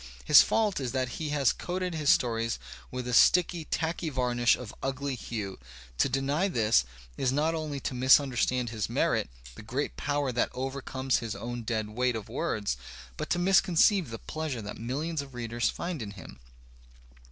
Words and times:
His 0.25 0.41
fault 0.41 0.79
is 0.79 0.93
that 0.93 1.19
he 1.19 1.29
has 1.29 1.53
coated 1.53 1.93
his 1.93 2.09
stories 2.09 2.57
with 2.89 3.07
a 3.07 3.13
sticky, 3.13 3.65
tacky 3.65 4.09
varnish 4.09 4.55
of 4.55 4.73
ugly 4.81 5.13
hue. 5.13 5.59
To 5.99 6.09
deny 6.09 6.47
this 6.47 6.85
is 7.17 7.31
not 7.31 7.53
only 7.53 7.79
to 7.81 7.93
misunderstand 7.93 8.71
his 8.71 8.89
merit, 8.89 9.29
the 9.53 9.61
great 9.61 9.97
power 9.97 10.31
that 10.31 10.49
overcomes 10.53 11.19
his 11.19 11.35
own 11.35 11.61
dead 11.61 11.89
weight/ 11.89 12.15
of 12.15 12.29
words, 12.29 12.77
but 13.15 13.29
to 13.29 13.37
misconceive 13.37 14.09
the 14.09 14.17
pleasure 14.17 14.63
that 14.63 14.79
millions 14.79 15.21
of 15.21 15.35
readers 15.35 15.69
find 15.69 16.01
in 16.01 16.09
him. 16.09 16.39